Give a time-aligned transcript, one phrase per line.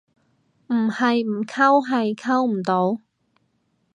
[0.69, 3.01] 唔係唔溝，係溝唔到